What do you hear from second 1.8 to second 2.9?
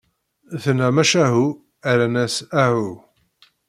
Rran-as: "Ahu."